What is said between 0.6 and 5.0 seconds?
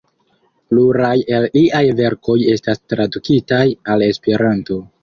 Pluraj el liaj verkoj estas tradukitaj al Esperanto.